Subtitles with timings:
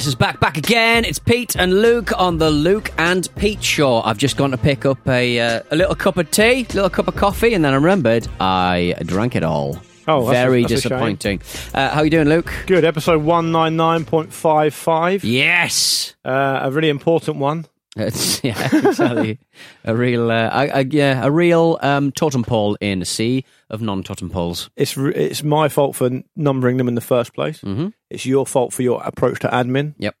[0.00, 1.04] Guess is back, back again.
[1.04, 4.00] It's Pete and Luke on the Luke and Pete show.
[4.00, 6.88] I've just gone to pick up a uh, a little cup of tea, a little
[6.88, 9.78] cup of coffee, and then I remembered I drank it all.
[10.08, 10.88] Oh, that's very that's a shame.
[10.88, 11.42] disappointing.
[11.74, 12.50] Uh, how you doing, Luke?
[12.66, 12.86] Good.
[12.86, 15.20] Episode 199.55.
[15.22, 16.14] Yes.
[16.24, 17.66] Uh, a really important one.
[17.96, 19.38] It's, yeah, exactly.
[19.84, 24.70] a real, uh, yeah, a real um, totem pole in a sea of non-totem poles.
[24.76, 27.60] It's it's my fault for numbering them in the first place.
[27.60, 27.88] Mm-hmm.
[28.08, 29.94] It's your fault for your approach to admin.
[29.98, 30.14] Yep.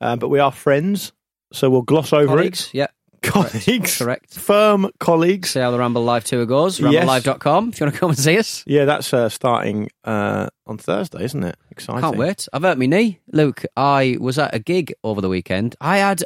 [0.00, 1.12] Uh, but we are friends,
[1.52, 2.88] so we'll gloss over Colleagues, yeah.
[3.22, 3.96] Colleagues.
[3.98, 4.34] correct.
[4.34, 5.50] Firm colleagues.
[5.50, 6.78] See how the Ramble Live tour goes.
[6.78, 8.62] RambleLive.com if you want to come and see us.
[8.66, 11.56] Yeah, that's uh, starting uh, on Thursday, isn't it?
[11.70, 12.02] Exciting.
[12.02, 12.48] Can't wait.
[12.52, 13.20] I've hurt my knee.
[13.32, 15.74] Luke, I was at a gig over the weekend.
[15.80, 16.22] I had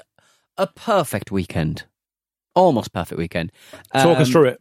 [0.58, 1.84] a perfect weekend.
[2.54, 3.52] Almost perfect weekend.
[3.94, 4.60] Talk us Um, through it.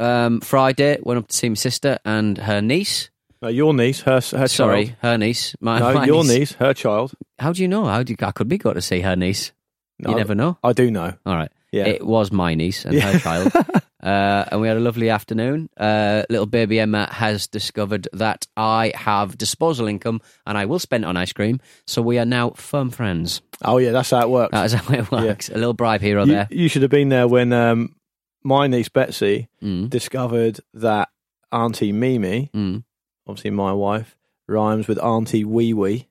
[0.00, 3.10] Um, Friday, went up to see my sister and her niece.
[3.42, 4.96] No, your niece, her, her Sorry, child.
[5.00, 5.54] her niece.
[5.60, 7.12] My, No, my your niece, her child.
[7.38, 7.84] How do you know?
[7.86, 9.52] How do you, I could be got to see her niece.
[9.98, 10.58] No, you never know.
[10.62, 11.14] I do know.
[11.26, 11.50] All right.
[11.72, 11.86] Yeah.
[11.86, 13.52] It was my niece and her child.
[14.02, 15.68] Uh, and we had a lovely afternoon.
[15.76, 21.04] Uh, little baby Emma has discovered that I have disposal income and I will spend
[21.04, 21.60] it on ice cream.
[21.86, 23.42] So we are now firm friends.
[23.64, 24.52] Oh, yeah, that's how it works.
[24.52, 25.48] That is how it works.
[25.48, 26.48] A little bribe here or you, there.
[26.50, 27.96] you should have been there when um,
[28.44, 29.90] my niece Betsy Mm.
[29.90, 31.08] discovered that
[31.50, 32.84] Auntie Mimi, Mm.
[33.26, 36.07] obviously my wife, rhymes with Auntie Wee Wee,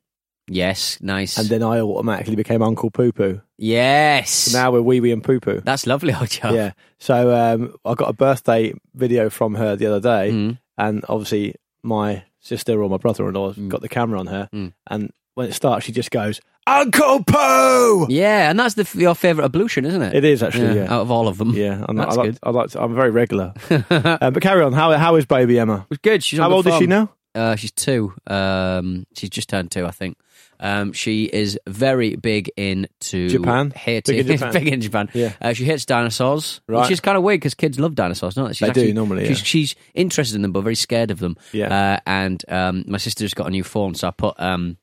[0.50, 1.38] Yes, nice.
[1.38, 3.42] and then I automatically became Uncle Poo Poo.
[3.58, 4.30] yes.
[4.32, 5.62] So now we're Wee Wee and Poo Poo.
[5.62, 6.54] That's lovely, Ojo.
[6.54, 6.72] Yeah.
[7.00, 10.58] So um, I got a birthday video from her the other day, Mm.
[10.78, 13.70] and obviously my sister or my brother-in-law Mm.
[13.70, 14.74] got the camera on her, Mm.
[14.90, 19.46] and when it starts, she just goes, "Uncle Poo." Yeah, and that's the, your favourite
[19.46, 20.16] ablution, isn't it?
[20.16, 20.86] It is actually, yeah.
[20.94, 21.52] Out of all of them.
[21.54, 22.40] Yeah, I'm, That's I like, good.
[22.44, 23.54] I like to, I'm very regular.
[23.70, 23.86] um,
[24.34, 24.74] but carry on.
[24.74, 25.82] How how is baby Emma?
[25.82, 26.24] It was good.
[26.24, 27.12] She's on How old is she now?
[27.36, 28.14] Uh, she's two.
[28.26, 30.18] Um, she's just turned two, I think.
[30.60, 33.72] Um, she is very big into Japan?
[33.72, 34.54] Hating, Big in Japan?
[34.54, 35.10] big in Japan.
[35.14, 35.34] Yeah.
[35.42, 36.82] Uh, she hates dinosaurs, Right.
[36.82, 38.54] which is kind of weird because kids love dinosaurs, don't they?
[38.54, 39.44] She's They do normally, She's, yeah.
[39.46, 41.38] she's interested in them, but very scared of them.
[41.52, 41.94] Yeah.
[41.96, 44.78] Uh, and um, my sister's got a new phone, so I put um,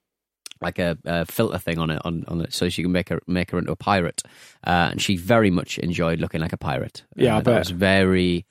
[0.61, 3.21] like a, a filter thing on it, on, on it, so she can make her
[3.27, 4.23] make her into a pirate.
[4.67, 7.03] Uh, and she very much enjoyed looking like a pirate.
[7.17, 7.59] Yeah, uh, I that bet.
[7.59, 8.47] was very.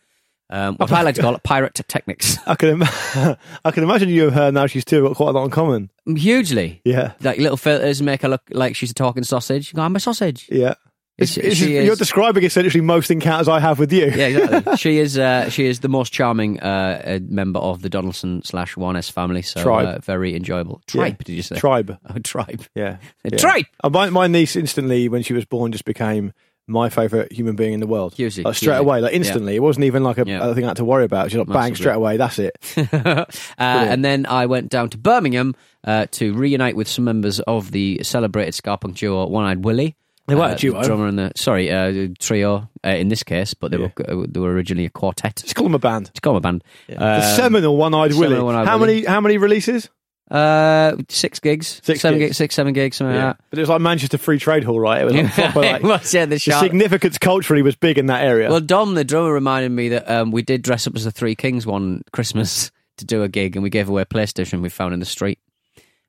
[0.53, 2.37] Um, what I like to call it pirate techniques.
[2.47, 2.83] I can Im-
[3.65, 4.67] I can imagine you and her now.
[4.67, 5.89] She's two got quite a lot in common.
[6.05, 6.79] Hugely.
[6.85, 9.71] Yeah, like little filters make her look like she's a talking sausage.
[9.73, 10.47] You go, I'm a sausage.
[10.51, 10.75] yeah.
[11.15, 14.05] It's, She- it's- she you're describing essentially most encounters I have with you.
[14.05, 14.77] Yeah, exactly.
[14.77, 15.15] she is.
[15.17, 19.09] Uh, she is the most charming uh, uh, member of the Donaldson slash One S
[19.09, 19.43] family.
[19.43, 19.87] So Tribe.
[19.87, 20.81] Uh, very enjoyable.
[20.87, 21.23] Tribe?
[21.23, 21.55] Did you say?
[21.57, 21.97] Tribe.
[22.09, 22.63] Oh, tribe.
[22.73, 23.37] Yeah, yeah.
[23.37, 23.65] tribe.
[23.83, 26.33] Uh, my, my niece instantly, when she was born, just became
[26.67, 28.15] my favourite human being in the world.
[28.17, 29.55] Like straight away, like instantly.
[29.55, 30.47] It wasn't even like a, Yeah.
[30.49, 31.29] a thing I had to worry about.
[31.31, 32.17] She's like, bang, straight away.
[32.17, 32.57] That's it.
[32.93, 33.25] uh,
[33.57, 37.99] and then I went down to Birmingham uh, to reunite with some members of the
[38.03, 39.95] celebrated ska punk duo One Eyed Willy.
[40.27, 40.79] They were Uh, a duo.
[40.79, 43.89] the drummer and the sorry uh, trio uh, in this case, but they Yeah.
[44.15, 45.35] were they were originally a quartet.
[45.43, 46.05] Just call them a band.
[46.13, 46.63] Just call them a band.
[46.87, 48.39] the seminal One-Eyed Willy.
[48.39, 49.01] One-Eyed how Willy.
[49.01, 49.05] many?
[49.05, 49.89] How many releases?
[50.33, 52.29] Uh, six gigs, Six seven gigs.
[52.29, 53.43] gigs, six, seven gigs, something like that.
[53.51, 55.01] But it was like Manchester Free Trade Hall, right?
[55.01, 58.07] It was like proper, like, It was, yeah, the the significance culturally was big in
[58.07, 58.49] that area.
[58.49, 61.35] Well, Dom, the drummer, reminded me that um, we did dress up as the Three
[61.35, 64.95] Kings one Christmas to do a gig, and we gave away a PlayStation we found
[64.95, 65.37] in the street.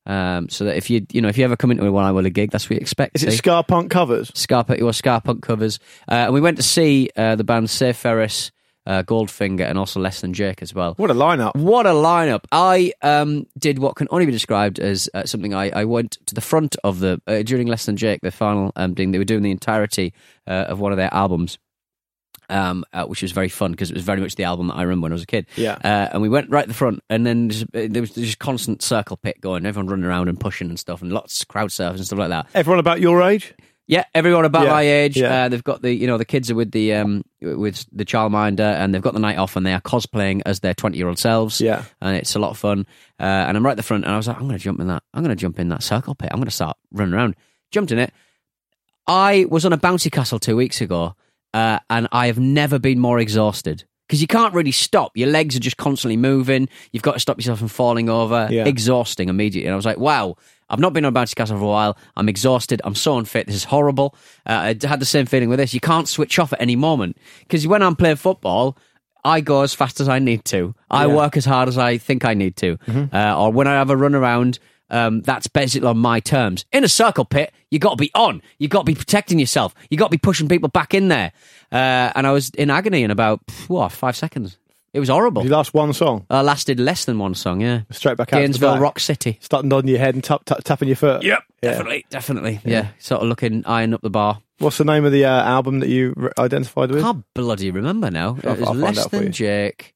[0.06, 2.12] Um, so that if you you know if you ever come into a one I
[2.12, 3.16] will a gig, that's what you expect.
[3.16, 4.31] Is it ska punk covers?
[4.34, 5.78] Scarpa or ska punk covers,
[6.10, 8.52] uh, and we went to see uh, the band Save Ferris,
[8.86, 10.94] uh, Goldfinger, and also Less Than Jake as well.
[10.96, 11.56] What a lineup!
[11.56, 12.44] What a lineup!
[12.52, 15.54] I um, did what can only be described as uh, something.
[15.54, 18.72] I, I went to the front of the uh, during Less Than Jake, the final
[18.76, 19.10] um, thing.
[19.12, 20.12] They were doing the entirety
[20.46, 21.58] uh, of one of their albums,
[22.48, 24.82] um, uh, which was very fun because it was very much the album that I
[24.82, 25.46] remember when I was a kid.
[25.56, 25.78] Yeah.
[25.82, 28.38] Uh, and we went right at the front, and then just, uh, there was just
[28.38, 31.70] constant circle pit going, everyone running around and pushing and stuff, and lots of crowd
[31.70, 32.46] surfing and stuff like that.
[32.54, 33.54] Everyone about your age?
[33.86, 35.16] Yeah, everyone about Yeah, my age.
[35.16, 35.44] yeah.
[35.44, 38.60] Uh, they've got the you know the kids are with the um with the childminder,
[38.60, 41.19] and they've got the night off, and they are cosplaying as their twenty year old
[41.19, 41.60] selves.
[41.60, 41.84] Yeah.
[42.00, 42.86] and it's a lot of fun.
[43.20, 44.81] Uh, and I'm right at the front, and I was like, I'm going to jump
[44.81, 45.02] in that.
[45.12, 46.31] I'm going to jump in that circle pit.
[46.32, 47.36] I'm going to start running around.
[47.72, 48.12] Jumped in it.
[49.06, 51.14] I was on a bouncy castle two weeks ago,
[51.52, 53.84] uh, and I have never been more exhausted.
[54.08, 55.16] Because you can't really stop.
[55.16, 56.69] Your legs are just constantly moving.
[56.92, 58.48] You've got to stop yourself from falling over.
[58.50, 58.66] Yeah.
[58.66, 59.66] Exhausting immediately.
[59.66, 60.37] And I was like, wow,
[60.70, 61.96] I've not been on a bouncy castle for a while.
[62.16, 62.81] I'm exhausted.
[62.84, 63.46] I'm so unfit.
[63.46, 64.14] This is horrible.
[64.46, 65.75] Uh, I had the same feeling with this.
[65.75, 67.16] You can't switch off at any moment.
[67.40, 68.76] Because when I'm playing football,
[69.25, 70.75] I go as fast as I need to.
[70.90, 71.14] I Yeah.
[71.14, 72.78] work as hard as I think I need to.
[73.12, 74.58] Uh, or when I have a run around,
[74.90, 76.64] um, that's basically on my terms.
[76.72, 78.43] In a circle pit, you got to be on.
[78.58, 79.75] You got to be protecting yourself.
[79.90, 81.32] You got to be pushing people back in there.
[81.72, 84.58] Uh, and I was in agony in about what five seconds.
[84.94, 85.43] It was horrible.
[85.43, 87.61] You last one song, Uh, lasted less than one song.
[87.61, 88.79] Yeah, straight back out to the Gainesville.
[88.79, 89.38] Rock City.
[89.43, 91.23] Starting nodding your head and tap, tap, tapping your foot.
[91.25, 91.70] Yep, Yeah.
[91.70, 92.61] definitely, definitely.
[92.64, 92.88] Yeah.
[93.00, 94.41] sort of looking, eyeing up the bar.
[94.58, 97.02] What's the name of the uh, album that you re- identified with?
[97.02, 98.38] Can't bloody remember now.
[98.44, 99.32] I'll- it was I'll less than.
[99.32, 99.94] Jake.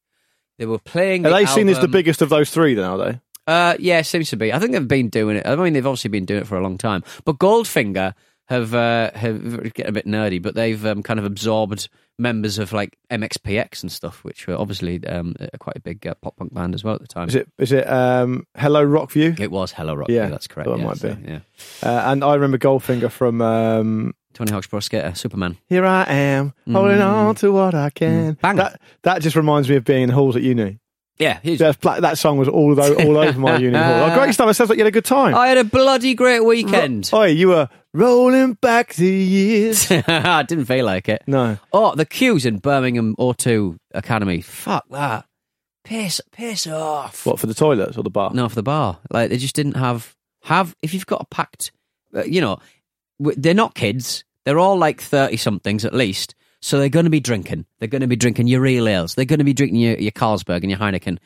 [0.57, 1.25] They were playing.
[1.25, 2.73] Are the they seen as the biggest of those three?
[2.73, 3.19] Then are they?
[3.47, 4.51] Uh, yeah, seems to be.
[4.53, 5.47] I think they've been doing it.
[5.47, 7.03] I mean, they've obviously been doing it for a long time.
[7.23, 8.13] But Goldfinger
[8.49, 11.87] have uh, have get a bit nerdy, but they've um, kind of absorbed
[12.17, 16.35] members of like MXPX and stuff, which were obviously um, quite a big uh, pop
[16.35, 17.27] punk band as well at the time.
[17.29, 17.47] Is it?
[17.59, 17.87] Is it?
[17.87, 19.39] Um, Hello Rockview.
[19.39, 20.09] It was Hello Rock.
[20.09, 20.67] Yeah, that's correct.
[20.67, 21.29] yeah, might so, be.
[21.29, 21.39] Yeah,
[21.83, 25.57] Uh, and I remember Goldfinger from um, Tony Hawk's Pro Skater, Superman.
[25.67, 28.55] "Here I Am, holding on to what I can." Mm.
[28.57, 30.79] That that just reminds me of being in halls at uni.
[31.19, 31.39] Yeah,
[31.81, 34.09] pla- that song was all all over my uni hall.
[34.09, 34.49] Oh, great stuff!
[34.49, 35.35] It sounds like you had a good time.
[35.35, 37.09] I had a bloody great weekend.
[37.11, 39.91] Oh, you were rolling back the years.
[40.07, 41.23] I didn't feel like it.
[41.27, 44.39] no, Oh, the queues in Birmingham O2 Academy.
[44.41, 45.25] Fuck that.
[45.83, 47.25] Piss, piss off.
[47.25, 48.31] what for the toilets or the bar?
[48.33, 48.99] No, for the bar.
[49.11, 50.73] Like they just didn't have have.
[50.81, 51.71] If you've got a packed,
[52.15, 52.59] uh, you know,
[53.19, 54.23] they're not kids.
[54.45, 56.33] They're all like thirty somethings at least.
[56.61, 57.65] So they're going to be drinking.
[57.79, 59.15] They're going to be drinking your real ales.
[59.15, 61.17] They're going to be drinking your, your Carlsberg and your Heineken.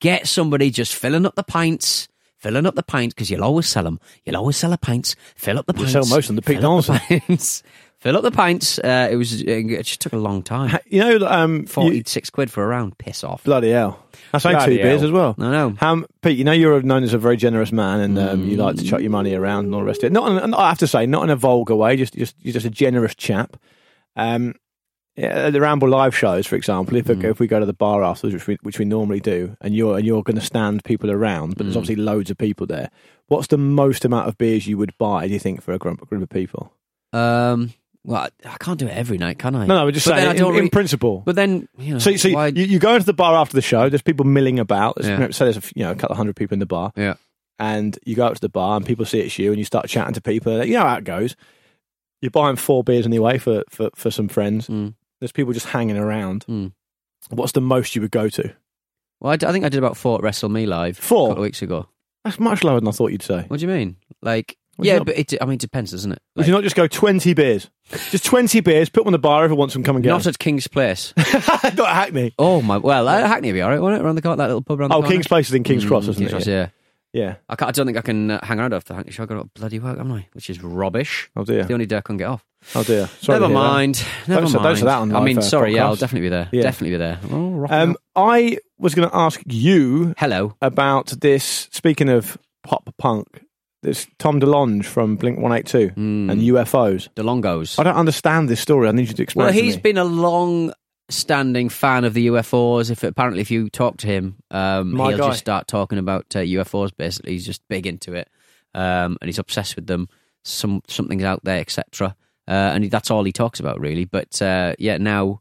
[0.00, 2.08] Get somebody just filling up the pints.
[2.38, 3.98] Filling up the pints because you'll always sell them.
[4.24, 5.16] You'll always sell the pints.
[5.36, 5.92] Fill up the You pints.
[5.92, 7.20] sell most of the Pete Fill up the Donaldson.
[7.26, 7.62] pints.
[7.98, 8.78] Fill up the pints.
[8.78, 9.40] Uh, it was.
[9.40, 10.78] It just took a long time.
[10.86, 12.98] You know, um, you- Forty-six quid for a round.
[12.98, 13.42] Piss off.
[13.42, 13.98] bloody hell.
[14.32, 15.34] That's only Bloody two beers as well.
[15.38, 15.74] I know.
[15.80, 18.76] How, Pete, you know you're known as a very generous man, and um, you like
[18.76, 20.12] to chuck your money around and all the rest of it.
[20.12, 21.96] Not, in, I have to say, not in a vulgar way.
[21.96, 23.56] Just, just you're just a generous chap.
[24.14, 24.54] Um,
[25.16, 28.34] yeah, the Ramble live shows, for example, if, if we go to the bar afterwards,
[28.34, 31.56] which we, which we normally do, and you're and you're going to stand people around,
[31.56, 32.90] but there's obviously loads of people there.
[33.28, 35.26] What's the most amount of beers you would buy?
[35.26, 36.72] Do you think for a group, group of people?
[37.12, 37.72] Um.
[38.04, 39.66] Well, I, I can't do it every night, can I?
[39.66, 41.24] No, no, we're just But saying in, don't in principle.
[41.26, 43.62] But then, you know, So, so why- you, you go into the bar after the
[43.62, 43.88] show.
[43.88, 44.94] There's people milling about.
[44.96, 45.30] There's, Yeah.
[45.32, 47.14] So there's a, you know a couple of hundred people in the bar, yeah.
[47.58, 49.88] and you go up to the bar, and people see it's you, and you start
[49.88, 50.64] chatting to people.
[50.64, 51.34] You know how it goes.
[52.22, 54.68] You're buying four beers anyway for for, for some friends.
[54.68, 54.94] Mm.
[55.20, 56.44] There's people just hanging around.
[56.48, 56.72] Mm.
[57.30, 58.52] What's the most you would go to?
[59.20, 61.28] Well, I, d- I think I did about four at Wrestle Me live Four?
[61.28, 61.88] a couple of weeks ago.
[62.24, 63.44] That's much lower than I thought you'd say.
[63.48, 63.96] What do you mean?
[64.20, 65.34] Like, Would you yeah, not- but it.
[65.40, 66.20] I mean, it depends, doesn't it?
[66.34, 67.70] Would Like, you not just go twenty beers?
[68.10, 68.88] Just twenty beers.
[68.90, 69.44] Put them on the bar.
[69.44, 69.82] Everyone wants them.
[69.84, 70.30] Come and get not them.
[70.30, 71.14] at King's Place.
[71.16, 72.34] not at Hackney.
[72.38, 72.76] oh my!
[72.76, 74.04] Well, uh, Hackney would be all right, wouldn't it?
[74.04, 75.12] Around the corner, that little pub around the Oh, corner.
[75.14, 76.34] King's Place is in King's Cross, Mm, isn't King's it?
[76.34, 76.68] Cross, yeah.
[77.16, 77.36] Yeah.
[77.48, 79.02] I, can't, I don't think I can uh, hang around after.
[79.10, 79.22] Show.
[79.22, 80.28] I've got bloody work, haven't I?
[80.32, 81.30] Which is rubbish.
[81.36, 81.64] Oh dear.
[81.64, 82.44] The only day I can get off.
[82.74, 83.06] Oh dear.
[83.20, 83.68] Sorry Never hear that.
[83.68, 84.04] mind.
[84.28, 84.52] Never mind.
[84.54, 85.74] don't that on I mean, sorry.
[85.74, 86.48] Yeah, I'll definitely be there.
[86.52, 86.62] Yeah.
[86.62, 87.18] Definitely be there.
[87.30, 87.96] Oh, Um.
[88.14, 90.54] I was going to ask you Hello.
[90.60, 91.68] about this.
[91.72, 93.26] Speaking of pop punk,
[93.82, 96.30] this Tom DeLonge from Blink One Eight Two Mm.
[96.30, 97.08] and UFOs.
[97.14, 97.78] DeLongos.
[97.78, 98.88] I don't understand this story.
[98.88, 99.44] I need you to explain.
[99.46, 100.04] Well, he's been a
[101.08, 102.90] long-standing fan of the UFOs.
[102.90, 105.28] If apparently, if you talk to him, um, My he'll guy.
[105.28, 106.90] just start talking about uh, UFOs.
[106.96, 108.28] Basically, he's just big into it,
[108.74, 110.08] um, and he's obsessed with them.
[110.44, 112.16] Some something's out there, etc.
[112.48, 114.04] Uh, and he, that's all he talks about, really.
[114.04, 115.40] But uh, yeah, now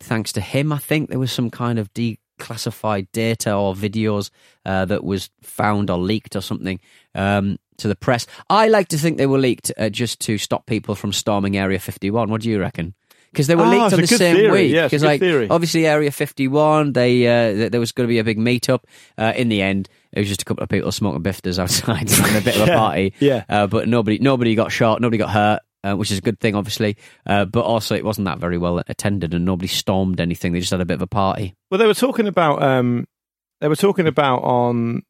[0.00, 4.30] thanks to him, I think there was some kind of declassified data or videos
[4.64, 6.80] uh, that was found or leaked or something
[7.14, 8.26] um, to the press.
[8.48, 11.78] I like to think they were leaked uh, just to stop people from storming Area
[11.78, 12.30] 51.
[12.30, 12.94] What do you reckon?
[13.32, 14.50] Because they were Ah, leaked on the same theory.
[14.50, 14.72] week.
[14.72, 15.48] Yeah, it's a 'Cause, good like, theory.
[15.50, 18.80] obviously, Area 51, they uh, th- there was going to be a big meetup.
[19.18, 22.36] Uh, in the end, it was just a couple of people smoking bifters outside, having
[22.36, 23.12] a bit of a party.
[23.20, 23.44] yeah.
[23.48, 25.60] Uh, but nobody, nobody got shot, nobody got hurt.
[25.84, 28.82] Uh, which is a good thing, obviously, uh, but also it wasn't that very well
[28.88, 30.52] attended, and nobody stormed anything.
[30.52, 31.54] They just had a bit of a party.
[31.70, 32.60] Well, they were talking about.
[32.64, 33.06] Um,
[33.60, 35.02] they were talking about on.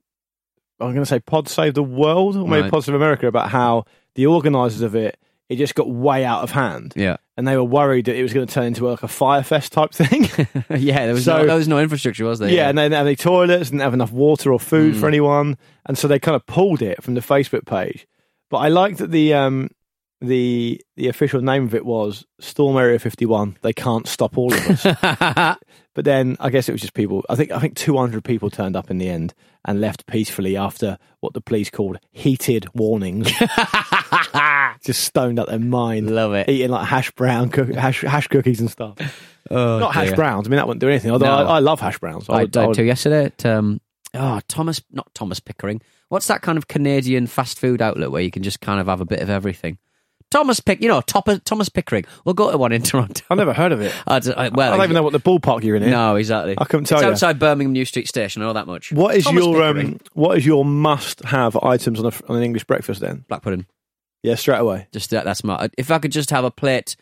[0.78, 2.70] I'm going to say Pod Save the World or maybe Right.
[2.70, 3.84] Pod Save America about how
[4.14, 6.92] the organisers of it it just got way out of hand.
[6.94, 7.16] Yeah.
[7.38, 9.72] And they were worried that it was going to turn into like a Fyre Fest
[9.72, 10.24] type thing.
[10.76, 12.50] yeah, there was So- no there was no infrastructure, was there?
[12.50, 15.00] yeah, and they didn't have any toilets, didn't have enough water or food Mm.
[15.00, 18.08] for anyone, and so they kind of pulled it from the Facebook page.
[18.50, 19.68] But I like that the um,
[20.20, 23.56] the the official name of it was Storm Area Fifty One.
[23.62, 24.82] They can't stop all of us.
[25.94, 27.24] but then I guess it was just people.
[27.30, 29.32] I think I think two hundred people turned up in the end
[29.68, 33.30] and left peacefully after what the police called heated warnings.
[34.84, 36.48] just stoned out their mind, Love it.
[36.48, 38.96] eating like hash brown cook- hash hash cookies and stuff.
[39.50, 40.16] Oh, Not hash dear.
[40.16, 40.46] browns.
[40.46, 41.10] I mean, that wouldn't do anything.
[41.10, 41.32] Although No.
[41.46, 42.28] I, I love hash browns.
[42.28, 43.80] I would- died would- too yesterday at um,
[44.14, 45.80] oh Thomas, not Thomas Pickering.
[46.08, 49.00] What's that kind of Canadian fast food outlet where you can just kind of have
[49.02, 49.76] a bit of everything?
[50.30, 52.04] Thomas Pick, you know, Top- Thomas Pickering.
[52.24, 53.24] We'll go to one in Toronto.
[53.30, 53.94] I've never heard of it.
[54.06, 55.82] I don't, I, well, I don't even know what the ballpark you're in.
[55.82, 55.90] Here.
[55.90, 56.54] No, exactly.
[56.58, 57.10] I couldn't tell it's you.
[57.10, 58.42] outside Birmingham New Street Station.
[58.42, 58.92] I know that much.
[58.92, 62.64] What is Thomas your um, what is your must-have items on, a, on an English
[62.64, 63.00] breakfast?
[63.00, 63.66] Then, black pudding?
[64.22, 64.88] yeah, straight away.
[64.92, 65.68] Just that, that's my.
[65.78, 66.96] If I could just have a plate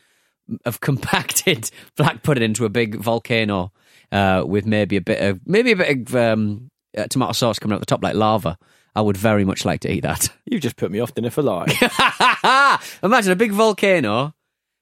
[0.65, 3.73] of compacted black pudding into a big volcano
[4.13, 7.75] uh, with maybe a bit of maybe a bit of um, uh, tomato sauce coming
[7.75, 8.59] out the top like lava,
[8.97, 10.29] I would very much like to eat that.
[10.47, 11.71] You've just put me off dinner for life.
[13.03, 14.35] Imagine a big volcano,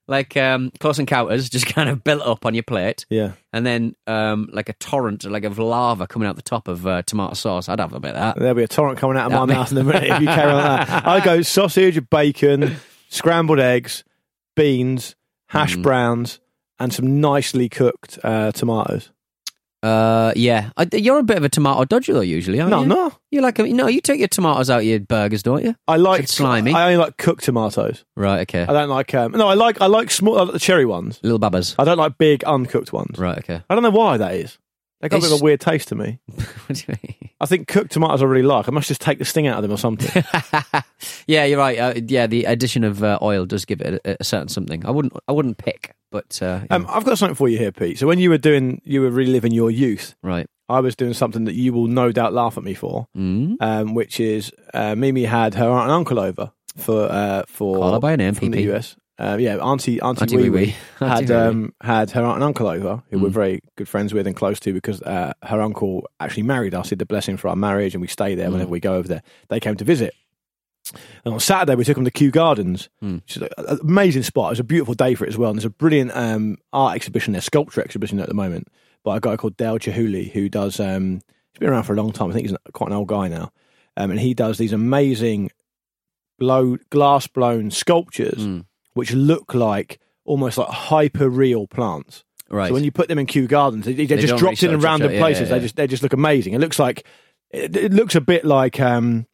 [0.09, 3.95] like um, Close Encounters, just kind of built up on your plate, yeah, and then
[4.07, 7.69] um, like a torrent, like of lava coming out the top of uh, tomato sauce.
[7.69, 8.39] I'd have a bit of that.
[8.39, 10.21] there'll be a torrent coming out of my That'd be- mouth in a minute if
[10.21, 11.07] you carry on that.
[11.07, 12.77] I go sausage, bacon,
[13.09, 14.05] scrambled eggs,
[14.57, 15.17] beans,
[15.49, 15.83] hash Mm.
[15.83, 16.41] browns,
[16.79, 19.11] and some nicely cooked uh, tomatoes.
[19.85, 22.21] Uh, yeah, I, you're a bit of a tomato dodger though.
[22.21, 22.87] Usually, aren't No, you?
[22.89, 25.77] no, You like no, you take your tomatoes out of your burgers, don't you?
[25.87, 26.73] I like It's slimy.
[26.73, 28.05] I only like cooked tomatoes.
[28.17, 28.41] Right.
[28.41, 28.63] Okay.
[28.63, 29.47] I don't like um, no.
[29.49, 31.21] I like I like small I like the cherry ones.
[31.23, 31.75] Little babbas.
[31.79, 33.19] I don't like big uncooked ones.
[33.19, 33.39] Right.
[33.39, 33.63] Okay.
[33.69, 34.59] I don't know why that is.
[35.01, 36.19] They got a bit of a weird taste to me.
[36.35, 36.47] what
[36.79, 37.29] do you mean?
[37.39, 38.69] I think cooked tomatoes I really like.
[38.69, 40.25] I must just take the sting out of them or something.
[41.27, 41.79] yeah, you're right.
[41.79, 44.87] Uh, yeah, the addition of uh, oil does give it a, a certain something.
[44.87, 45.13] I wouldn't.
[45.29, 46.77] I wouldn't pick, but uh, yeah.
[46.77, 47.99] um, I've got something for you here, Pete.
[47.99, 50.15] So when you were doing, you were reliving your youth.
[50.23, 50.47] right.
[50.67, 53.57] I was doing something that you will no doubt laugh at me for, Mm.
[53.61, 57.93] um, which is uh, Mimi had her aunt and uncle over for uh, for Call
[57.93, 58.53] her by name, from PP.
[58.53, 58.97] the US.
[59.19, 61.07] Uh, yeah, Auntie Auntie, Auntie Wee Wee Wee Wee.
[61.07, 63.33] Auntie had um, had her aunt and uncle over, who we're Mm.
[63.43, 66.97] very good friends with and close to because uh, her uncle actually married us, He
[66.97, 68.53] did the blessing for our marriage, and we stay there Mm.
[68.53, 69.23] whenever we go over there.
[69.51, 70.15] They came to visit.
[71.25, 73.23] And on Saturday, we took them to Kew Gardens, Mm.
[73.23, 74.49] which is an amazing spot.
[74.49, 75.51] It was a beautiful day for it as well.
[75.51, 78.69] And there's a brilliant um, art exhibition there, sculpture exhibition at the moment
[79.03, 81.21] by a guy called Dale Chihuly, who does, um,
[81.53, 82.31] he's been around for a long time.
[82.31, 83.51] I think he's quite an old guy now.
[83.97, 85.51] Um, and he does these amazing
[86.39, 88.65] blow, glass blown sculptures Mm.
[88.95, 92.25] which look like almost like hyper real plants.
[92.51, 92.69] Right.
[92.69, 94.77] So when you put them in Kew Gardens, they, they're They just dropped in in
[94.77, 95.49] research it, random yeah, places.
[95.49, 96.53] yeah, They just they just look amazing.
[96.55, 97.05] It looks like
[97.51, 99.27] it, it looks a bit like um,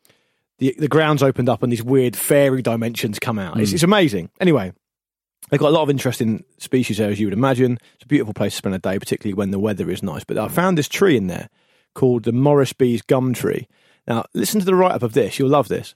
[0.61, 3.55] the the grounds opened up and these weird fairy dimensions come out.
[3.55, 3.61] Hmm.
[3.61, 4.31] It's, it's amazing.
[4.41, 4.73] Anyway,
[5.51, 7.79] they've got a lot of interesting species there, as you would imagine.
[7.95, 10.23] It's a beautiful place to spend a day, particularly when the weather is nice.
[10.23, 11.49] But I found this tree in there
[11.95, 13.67] called the Morrisby's gum tree.
[14.07, 15.39] Now, listen to the write up of this.
[15.39, 15.95] You'll love this.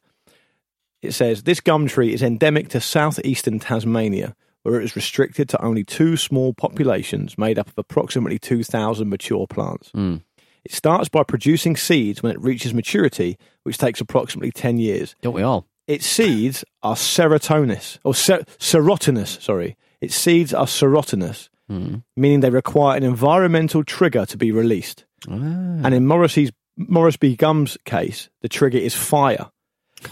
[1.02, 5.62] It says this gum tree is endemic to southeastern Tasmania, where it is restricted to
[5.62, 9.90] only two small populations made up of approximately 2,000 mature plants.
[9.94, 10.22] Mm.
[10.64, 15.14] It starts by producing seeds when it reaches maturity, which takes approximately 10 years.
[15.20, 15.66] Don't we all?
[15.86, 19.76] Its seeds are serotoninous, or ser- serotinous, sorry.
[20.00, 22.02] Its seeds are serotinous, Mm.
[22.16, 25.04] meaning they require an environmental trigger to be released.
[25.28, 25.32] Ah.
[25.34, 29.50] And in Morrissey's Morrisby Gum's case, the trigger is fire.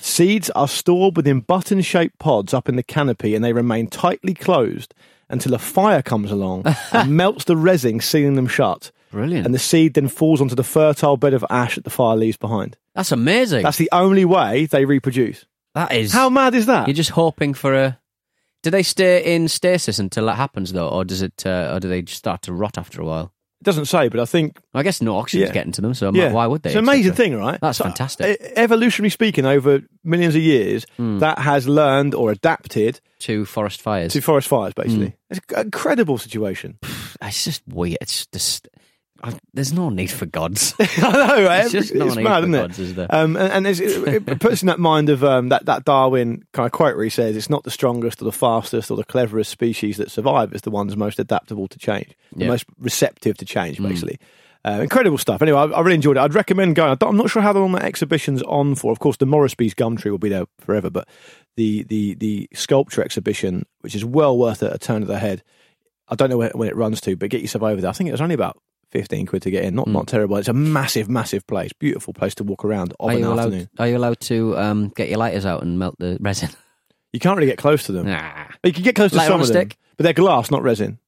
[0.00, 4.32] Seeds are stored within button shaped pods up in the canopy and they remain tightly
[4.32, 4.94] closed
[5.28, 8.90] until a fire comes along and melts the resin, sealing them shut.
[9.12, 9.47] Brilliant.
[9.47, 12.37] And the seed then falls onto the fertile bed of ash that the fire leaves
[12.37, 12.76] behind.
[12.97, 13.62] That's amazing.
[13.62, 15.45] That's the only way they reproduce.
[15.75, 16.12] that is.
[16.12, 16.88] How mad is that?
[16.88, 17.99] You're just hoping for a.
[18.62, 21.88] Do they stay in stasis until that happens though, or does it, uh, or do
[21.88, 23.33] they just start to rot after a while?
[23.61, 25.54] It doesn't say, but I think I guess no oxygen's Yeah.
[25.54, 26.71] getting to them, so yeah, why would they?
[26.71, 27.59] It's an amazing thing, right?
[27.61, 28.40] That's fantastic.
[28.40, 31.19] e- Evolutionary speaking, over millions of years, Hmm.
[31.21, 34.12] that has learned or adapted To forest fires.
[34.14, 34.75] to forest fires.
[34.75, 35.12] Basically, Hmm.
[35.31, 36.78] it's an incredible situation.
[37.21, 37.99] It's just weird.
[38.00, 38.69] It's just.
[39.25, 40.75] I, there's no need for gods.
[40.81, 41.62] I know, right?
[41.64, 42.83] It's just no it's need mad, for isn't gods, it?
[42.83, 43.07] is there?
[43.11, 46.43] Um, and and it's, it, it puts in that mind of um, that that Darwin
[46.52, 49.05] kind of quote where he says it's not the strongest or the fastest or the
[49.05, 52.49] cleverest species that survive; it's the ones most adaptable to change, the Yeah.
[52.50, 54.19] Most receptive to change, basically.
[54.64, 55.43] Uh, incredible stuff.
[55.43, 56.21] Anyway, I, I really enjoyed it.
[56.21, 56.91] I'd recommend going.
[56.91, 58.93] I don't- I'm not sure how long that exhibition's on for.
[58.93, 61.09] Of course, the Morrisby's gum tree will be there forever, but
[61.57, 65.43] the the the sculpture exhibition, which is well worth a, a turn of the head.
[66.09, 67.91] I don't know when, when it runs to, but get yourself over there.
[67.91, 68.61] I think it was only about.
[68.92, 69.75] 15 quid to get in.
[69.75, 69.92] Not Hmm.
[69.94, 70.37] not terrible.
[70.37, 71.72] It's a massive, massive place.
[71.72, 73.38] Beautiful place to walk around of Are an you allowed?
[73.40, 73.68] afternoon.
[73.78, 76.50] Are you allowed to um, get your lighters out and melt the resin?
[77.12, 78.06] You can't really get close to them.
[78.06, 78.44] Nah.
[78.64, 80.99] You can get close to Light some of them, but they're glass, not resin.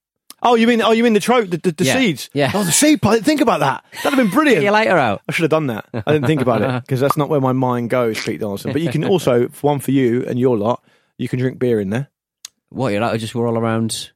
[0.43, 1.95] Oh, you mean oh, you mean the tro- the, the, the Yeah.
[1.95, 2.29] seeds?
[2.35, 2.51] Yeah.
[2.53, 3.21] Oh, the seed pod.
[3.25, 3.83] Think about that.
[4.03, 4.57] That'd have been brilliant.
[4.59, 5.23] Get your lighter out.
[5.27, 5.87] I should have done that.
[5.95, 8.73] I didn't think about it because that's not where my mind goes, Pete Donaldson.
[8.75, 10.85] But you can also, one for you and your lot,
[11.17, 12.09] you can drink beer in there.
[12.69, 14.11] What you're like to just go all around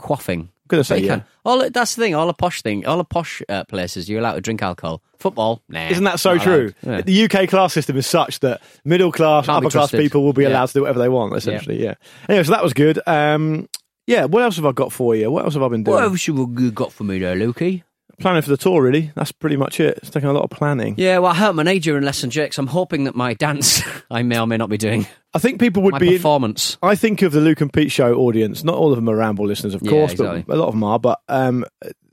[0.00, 0.48] quaffing.
[0.64, 1.08] I'm gonna say yeah.
[1.08, 1.24] can.
[1.44, 2.14] All that's the thing.
[2.14, 2.86] All the posh thing.
[2.86, 5.02] All the posh uh, places you're allowed to drink alcohol.
[5.18, 5.88] Football, nah.
[5.88, 6.72] Isn't that so true?
[6.82, 7.02] Yeah.
[7.02, 10.44] The UK class system is such that middle class, Can't upper class people will be
[10.44, 10.50] Yeah.
[10.50, 11.34] allowed to do whatever they want.
[11.34, 11.94] Essentially, yeah.
[12.28, 12.98] Anyway, so that was good.
[13.06, 13.68] Um,
[14.06, 14.24] yeah.
[14.24, 15.30] What else have I got for you?
[15.30, 15.94] What else have I been doing?
[15.94, 17.82] What else have you got for me there, Lukey?
[18.20, 19.10] Planning for the tour, really.
[19.14, 19.98] That's pretty much it.
[19.98, 20.94] It's taking a lot of planning.
[20.96, 22.58] Yeah, well, I hurt my knee during Less Than Jake's.
[22.58, 25.06] I'm hoping that my dance I may or may not be doing.
[25.34, 26.16] I think people would My be.
[26.16, 26.78] performance.
[26.82, 28.62] I think of the Luke and Pete show audience.
[28.64, 30.44] Not all of them are Ramble listeners, of Yeah, course, exactly.
[30.46, 30.98] but a lot of them are.
[30.98, 31.64] But um,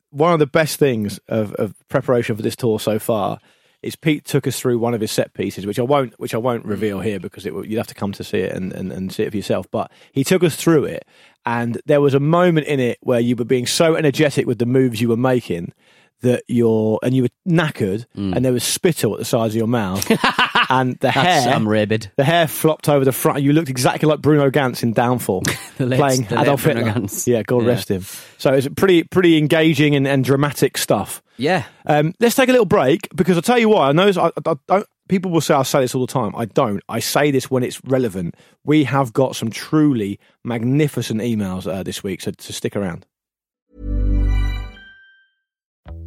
[0.09, 3.37] one of the best things of, of preparation for this tour so far
[3.83, 6.37] is Pete took us through one of his set pieces, which I won't, which I
[6.37, 7.05] won't reveal mm.
[7.05, 9.31] here because it, you'd have to come to see it and, and, and see it
[9.31, 9.69] for yourself.
[9.71, 11.05] But he took us through it,
[11.45, 14.65] and there was a moment in it where you were being so energetic with the
[14.65, 15.73] moves you were making
[16.21, 19.67] that you're and you were knackered, and there was spittle at the sides of your
[19.67, 20.09] mouth,
[20.69, 21.11] and the Mm.
[21.11, 21.53] Hair.
[21.53, 22.11] I'm rabid.
[22.15, 23.37] The hair flopped over the front.
[23.39, 25.43] and You looked exactly like Bruno Ganz in Downfall,
[25.79, 26.83] late- playing Adolf Hitler.
[26.83, 27.27] Ganz.
[27.27, 27.67] Yeah, God Yeah.
[27.69, 28.03] rest him.
[28.37, 31.21] So it's pretty, pretty engaging and, and dramatic stuff.
[31.37, 31.63] Yeah.
[31.85, 33.89] Um, let's take a little break because I'll tell you why.
[33.89, 34.85] I know I, I don't.
[35.09, 36.33] People will say I say this all the time.
[36.37, 36.81] I don't.
[36.87, 38.35] I say this when it's relevant.
[38.63, 43.05] We have got some truly magnificent emails uh, this week, so, so stick around.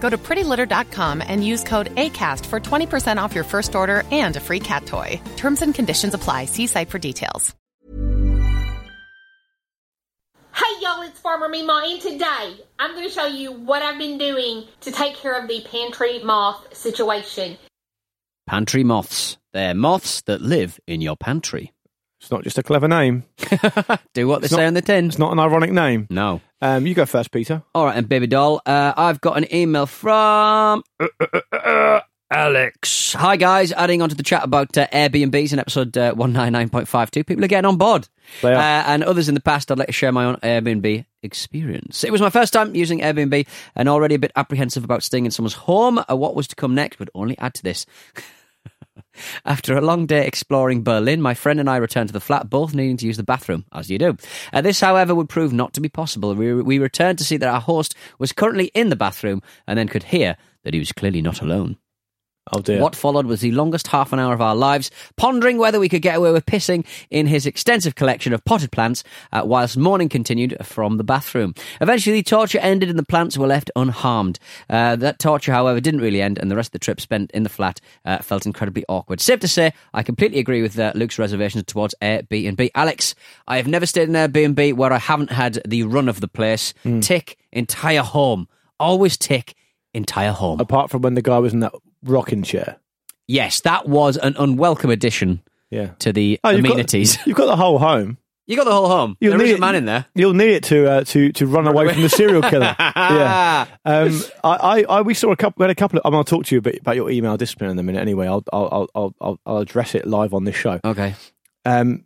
[0.00, 4.40] Go to prettylitter.com and use code ACAST for 20% off your first order and a
[4.40, 5.20] free cat toy.
[5.36, 6.44] Terms and conditions apply.
[6.44, 7.54] See site for details.
[10.54, 14.16] Hey y'all, it's Farmer Mima, and today I'm going to show you what I've been
[14.16, 17.58] doing to take care of the pantry moth situation.
[18.46, 19.36] Pantry moths.
[19.52, 21.72] They're moths that live in your pantry.
[22.20, 23.24] It's not just a clever name.
[24.14, 25.08] Do what they It's say not- on the tin.
[25.08, 26.06] It's not an ironic name.
[26.08, 26.40] No.
[26.60, 27.62] Um, you go first, Peter.
[27.74, 30.82] All right, and baby doll, uh, I've got an email from
[32.30, 33.12] Alex.
[33.12, 36.52] Hi guys, adding on to the chat about uh, Airbnbs in episode uh, one nine
[36.52, 37.22] nine point five two.
[37.24, 38.08] People are getting on board.
[38.42, 38.56] They are.
[38.56, 42.04] Uh, and others in the past, I'd like to share my own Airbnb experience.
[42.04, 45.30] It was my first time using Airbnb, and already a bit apprehensive about staying in
[45.30, 45.98] someone's home.
[45.98, 47.86] Uh, what was to come next would only add to this.
[49.44, 52.74] After a long day exploring Berlin, my friend and I returned to the flat, both
[52.74, 54.16] needing to use the bathroom, as you do.
[54.52, 56.34] Uh, this, however, would prove not to be possible.
[56.34, 59.88] We, we returned to see that our host was currently in the bathroom and then
[59.88, 61.76] could hear that he was clearly not alone.
[62.52, 62.80] Oh dear.
[62.80, 66.02] What followed was the longest half an hour of our lives, pondering whether we could
[66.02, 70.56] get away with pissing in his extensive collection of potted plants, uh, whilst mourning continued
[70.62, 71.54] from the bathroom.
[71.80, 74.38] Eventually, the torture ended and the plants were left unharmed.
[74.70, 77.42] Uh, that torture, however, didn't really end, and the rest of the trip spent in
[77.42, 79.20] the flat uh, felt incredibly awkward.
[79.20, 82.70] Safe to say, I completely agree with uh, Luke's reservations towards Airbnb.
[82.76, 83.14] Alex,
[83.48, 86.74] I have never stayed in Airbnb where I haven't had the run of the place.
[87.00, 88.46] Tick entire home.
[88.78, 89.54] Always tick
[89.94, 90.60] entire home.
[90.60, 92.76] Apart from when the guy was in that rocking chair.
[93.26, 95.90] yes, that was an unwelcome addition Yeah.
[96.00, 97.18] to the Oh, you've got- amenities.
[97.26, 98.18] You've got the whole home.
[98.46, 99.16] you got the whole home.
[99.20, 100.06] You'll there is need a it- man in there.
[100.14, 102.76] You'll need it to uh, to to run away from the serial killer.
[102.78, 103.66] yeah.
[103.84, 105.60] Um, I, I, I, we saw a couple.
[105.60, 105.98] We had a couple.
[105.98, 107.82] Of, I mean, I'll talk to you a bit about your email discipline in a
[107.82, 108.00] minute.
[108.00, 110.78] Anyway, I'll I'll I'll I'll, I'll address it live on this show.
[110.84, 111.14] Okay.
[111.64, 112.04] Um,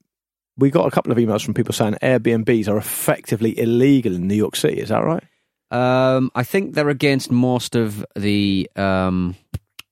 [0.57, 4.35] we got a couple of emails from people saying Airbnbs are effectively illegal in New
[4.35, 4.81] York City.
[4.81, 5.23] Is that right?
[5.71, 9.37] Um, I think they're against most of the um,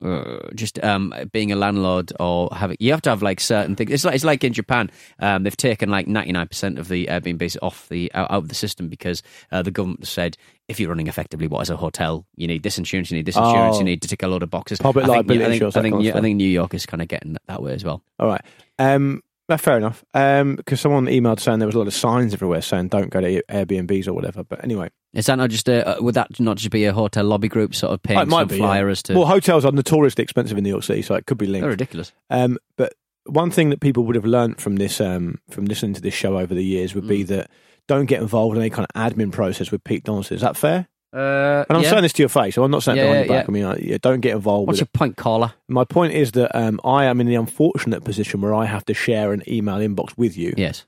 [0.05, 2.77] uh, just um, being a landlord or having.
[2.81, 3.91] You have to have like certain things.
[3.91, 4.91] It's like it's like in Japan.
[5.19, 8.49] Um, they've taken like ninety nine percent of the Airbnbs off the out, out of
[8.49, 10.37] the system because uh, the government said
[10.69, 13.37] if you're running effectively what is a hotel, you need this insurance, you need this
[13.37, 13.79] insurance, Oh.
[13.79, 14.79] you need to tick a load of boxes.
[14.79, 16.75] Public I think, liability I think, I think, kind of New- I think New York
[16.75, 18.03] is kind of getting that way as well.
[18.21, 18.43] All right.
[18.79, 20.05] Um, that's fair enough.
[20.15, 23.21] Um, because someone emailed saying there was a lot of signs everywhere saying don't go
[23.21, 24.45] to Airbnbs or whatever.
[24.45, 25.97] But anyway, Is that not just a?
[25.99, 28.59] Uh, would that not just be a hotel lobby group sort of paying some be
[28.59, 28.87] yeah.
[28.87, 29.15] as to?
[29.15, 31.63] Well, hotels are notoriously expensive in New York City, so it could be linked.
[31.63, 32.13] they're ridiculous.
[32.31, 32.93] Um, but
[33.25, 36.39] one thing that people would have learned from this, um, from listening to this show
[36.39, 37.09] over the years, would Mm.
[37.09, 37.51] be that
[37.87, 40.35] don't get involved in any kind of admin process with Pete Donaldson.
[40.35, 40.89] Is that fair?
[41.13, 41.91] Uh, And I'm yeah.
[41.91, 43.49] saying this to your face, so I'm not saying it Yeah, behind your yeah, back.
[43.49, 45.55] I mean, I, yeah, don't get involved What's your point, caller?
[45.69, 45.73] it.
[45.73, 48.95] My point is that um, I am in the unfortunate position where I have to
[48.95, 50.85] share an email inbox with you Yes.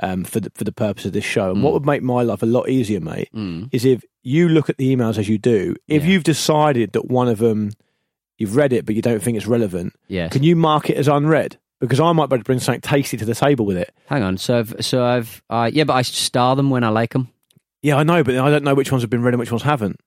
[0.00, 1.50] um, for the for the purpose of this show.
[1.50, 1.62] And Mm.
[1.62, 3.30] what would make my life a lot easier, mate,
[3.72, 5.74] is if you look at the emails as you do.
[5.88, 6.10] If Yeah.
[6.10, 7.70] you've decided that one of them
[8.38, 10.32] you've read it but you don't think it's relevant, Yes.
[10.32, 11.58] can you mark it as unread?
[11.80, 13.92] Because I might be able to bring something tasty to the table with it.
[14.06, 14.36] Hang on.
[14.38, 17.28] So, I've, so I've, uh, yeah, but I star them when I like them.
[17.82, 19.62] Yeah, I know, but I don't know which ones have been read and which ones
[19.62, 20.00] haven't.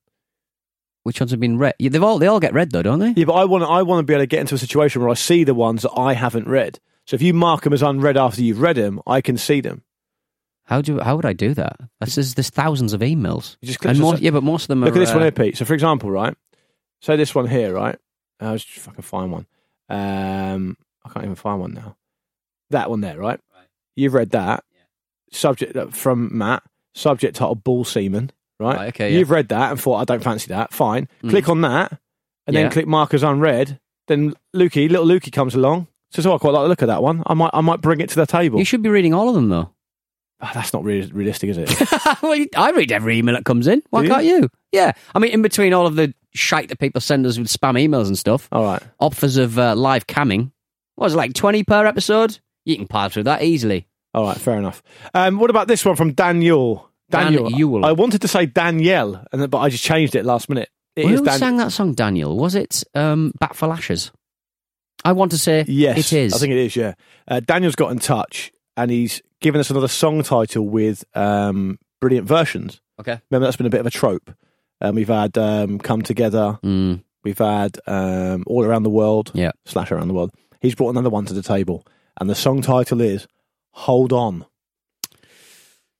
[1.03, 1.73] Which ones have been read?
[1.79, 3.13] Yeah, they've all, they all get read though, don't they?
[3.15, 5.01] Yeah, but I want to, I want to be able to get into a situation
[5.01, 6.79] where I see the ones that I haven't read.
[7.07, 9.83] So if you mark them as unread after you've read them, I can see them.
[10.65, 11.77] How do, how would I do that?
[11.99, 13.57] That's, there's, there's thousands of emails.
[13.61, 14.97] You just click And to most, yeah, but most of them Look are.
[14.97, 15.57] at this one uh, here, Pete.
[15.57, 16.35] So for example, right?
[17.01, 17.97] Say this one here, right?
[18.39, 19.47] I was if I can find one.
[19.89, 21.97] Um, I can't even find one now.
[22.69, 23.39] That one there, right?
[23.95, 24.63] You've read that.
[25.31, 26.63] Subject uh, from Matt.
[26.95, 28.31] Subject title: Bull Semen.
[28.59, 28.75] Right.
[28.77, 29.19] Right, okay, yeah.
[29.19, 30.71] You've read that and thought I don't fancy that.
[30.73, 31.07] Fine.
[31.23, 31.29] Mm.
[31.31, 31.97] Click on that,
[32.45, 32.63] and Yeah.
[32.63, 33.79] then click markers unread.
[34.07, 35.87] Then Lukey, little Lukey comes along.
[36.11, 37.23] Says, "Oh, I quite like the look at that one.
[37.25, 39.35] I might, I might bring it to the table." You should be reading all of
[39.35, 39.69] them though.
[40.43, 41.69] Ah, that's not really realistic, is it?
[42.23, 43.83] well, I read every email that comes in.
[43.91, 44.09] Why you?
[44.09, 44.49] can't you?
[44.71, 44.91] Yeah.
[45.13, 48.07] I mean, in between all of the shite that people send us with spam emails
[48.07, 48.81] and stuff, All right.
[48.99, 50.51] offers of uh, live camming.
[50.95, 52.39] What was it, like 20 per episode?
[52.65, 53.87] You can pile through that easily.
[54.13, 54.81] All right, fair enough.
[55.13, 56.89] Um, what about this one from Daniel?
[57.09, 57.51] Dan Daniel.
[57.51, 57.85] Ewell.
[57.85, 60.69] I wanted to say Danielle, and then- but I just changed it last minute.
[60.95, 62.37] It is Who Dan- sang that song, Daniel?
[62.37, 64.11] Was it um, Bat for Lashes?
[65.03, 66.33] I want to say Yes, it is.
[66.33, 66.75] I think it is.
[66.75, 66.93] Yeah,
[67.27, 72.27] uh, Daniel's got in touch, and he's given us another song title with um, brilliant
[72.27, 72.81] versions.
[72.99, 73.19] Okay.
[73.31, 74.31] Remember, that's been a bit of a trope.
[74.81, 79.51] Um, we've had um, "Come Together." Mm, We've had um, "All Around the World." Yeah.
[79.65, 80.31] slash around the world.
[80.59, 81.85] He's brought another one to the table,
[82.19, 83.27] and the song title is
[83.71, 84.45] "Hold On."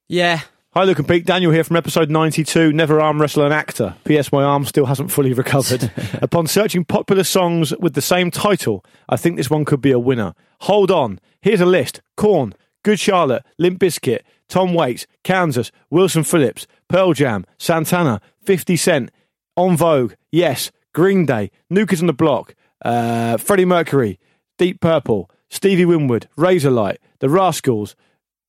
[0.08, 0.42] yeah.
[0.74, 1.26] Hi, Luke and Pete.
[1.26, 2.72] Daniel here from episode 92.
[2.72, 3.96] Never arm wrestle an actor.
[4.06, 4.32] P.S.
[4.32, 5.92] My arm still hasn't fully recovered.
[6.22, 10.00] Upon searching popular songs with the same title, I think this one could be a
[10.00, 10.34] winner.
[10.62, 11.20] Hold on.
[11.42, 12.54] Here's a list Korn,
[12.84, 19.12] Good Charlotte, Limp Bizkit, Tom Waits, Kansas, Wilson Phillips, Pearl Jam, Santana, 50 Cent,
[19.58, 22.56] En Vogue, Yes, Green Day, New Kids on the Block,
[22.86, 24.20] uh, Freddie Mercury,
[24.58, 27.96] Deep Purple, Stevie Winwood, Razorlight, The Rascals,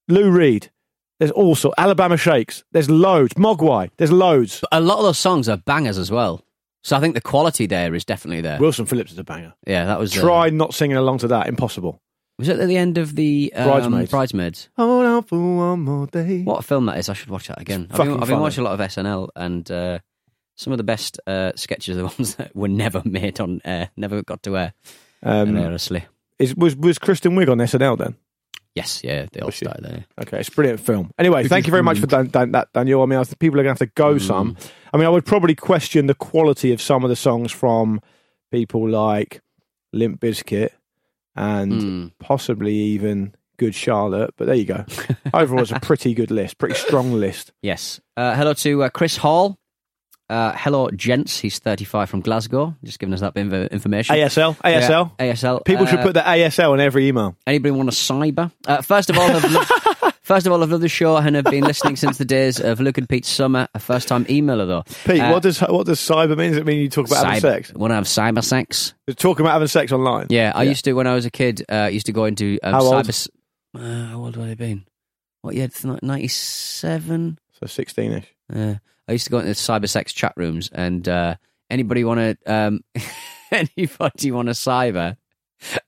[0.09, 0.71] Lou Reed.
[1.19, 2.65] There's also Alabama Shakes.
[2.73, 3.35] There's loads.
[3.35, 3.91] Mogwai.
[3.97, 4.65] There's loads.
[4.73, 6.45] A lot of those songs are bangers as well.
[6.85, 8.59] So I think the quality there is definitely there.
[8.59, 9.53] Wilson Phillips is a banger.
[9.67, 10.17] yeah, that was.
[10.17, 11.47] uh, Try not singing along to that.
[11.49, 12.01] Impossible.
[12.39, 14.11] was it at the end of the um, Bridesmaids.
[14.11, 14.69] Bridesmaids?
[14.77, 16.43] Hold on for one more day.
[16.43, 17.09] What a film that is!
[17.09, 17.87] I should watch that again.
[17.91, 19.99] I've been, I've been watching a lot of SNL, and uh,
[20.57, 23.91] some of the best uh, sketches are the ones that were never made on air,
[23.97, 24.73] never got to air.
[25.23, 26.05] Um, hilariously,
[26.43, 28.17] is, was was Kristen Wiig on SNL then?
[28.75, 30.05] yes, yeah, they all Was started there.
[30.23, 31.11] Okay, it's a brilliant film.
[31.19, 33.03] Anyway, thank you very much for Dan, Dan, that, Daniel.
[33.03, 34.57] I mean, I think people are going to have to go some.
[34.95, 38.01] I mean, I would probably question the quality of some of the songs from
[38.51, 39.43] people like
[39.93, 40.71] Limp Bizkit
[41.37, 42.13] and Mm.
[42.19, 44.31] possibly even Good Charlotte.
[44.39, 44.85] But there you go.
[45.35, 47.53] Overall, it's a pretty good list, pretty strong list.
[47.63, 48.01] Yes.
[48.17, 49.59] Uh, hello to uh, Chris Hall.
[50.33, 51.39] Uh, hello, gents.
[51.39, 52.75] He's 35 from Glasgow.
[52.83, 54.17] Just giving us that bit of information.
[54.17, 55.11] ASL, ASL.
[55.21, 55.63] Yeah, ASL.
[55.67, 57.37] People should Uh, put the ASL in every email.
[57.47, 58.51] Anybody want a cyber?
[58.67, 59.71] Uh, first of all, I've loved,
[60.23, 62.81] first of all, I've loved the show and have been listening since the days of
[62.81, 63.69] Luke and Pete's summer.
[63.75, 64.85] A first time emailer though.
[65.05, 66.53] Pete, Uh, what does what does cyber mean?
[66.53, 67.75] Does it mean you talk about having sex?
[67.75, 68.95] Want to have cyber sex?
[69.07, 70.29] You're talking about having sex online.
[70.31, 71.63] Yeah, I used to when I was a kid.
[71.71, 73.07] Uh, I used to go into um, How old?
[73.07, 73.29] cyber.
[73.77, 74.85] Uh, how old would I have been?
[75.43, 75.69] What year?
[76.03, 77.39] Ninety seven.
[77.61, 78.27] So sixteen-ish.
[78.51, 78.77] Uh,
[79.13, 81.35] I used to go into cyber sex chat rooms, and uh,
[81.69, 82.81] anybody want to um,
[83.53, 85.19] anybody want to cyber?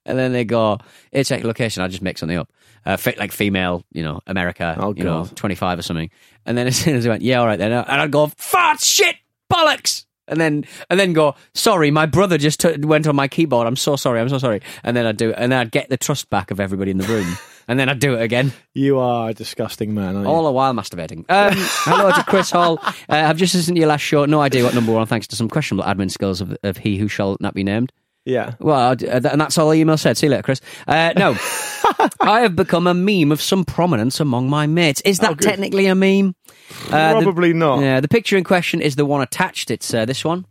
[0.04, 0.78] And then they go,
[1.10, 1.82] it's like location.
[1.82, 2.52] I just make something up,
[2.84, 6.10] uh, like female, you know, America, Oh, you know, twenty five or something.
[6.44, 8.80] And then as soon as I went, yeah, all right then, and I'd go, fart,
[8.80, 9.16] shit,
[9.50, 10.03] bollocks.
[10.26, 11.34] And then, and then go.
[11.52, 13.66] Sorry, my brother just t- went on my keyboard.
[13.66, 14.20] I'm so sorry.
[14.20, 14.62] I'm so sorry.
[14.82, 16.98] And then I'd do, it, and then I'd get the trust back of everybody in
[16.98, 17.36] the room.
[17.68, 18.52] and then I'd do it again.
[18.72, 20.32] You are a disgusting man, aren't you?
[20.32, 21.26] All the while masturbating.
[21.28, 22.78] Um, hello to Chris Hall.
[23.06, 24.24] Uh, I've just listened to your last show.
[24.24, 27.06] No idea what number one, thanks to some questionable admin skills of, of he who
[27.06, 27.92] shall not be named.
[28.24, 28.54] yeah.
[28.60, 30.16] Well, uh, and that's all the email said.
[30.16, 30.62] See you later, Chris.
[30.88, 31.34] Uh, no,
[32.20, 35.00] I have become a meme of some prominence among my mates.
[35.04, 36.34] Is that Oh, technically a meme?
[36.90, 37.80] Uh, the- Probably not.
[37.80, 39.70] Yeah, the picture in question is the one attached.
[39.70, 40.46] It's uh, this one.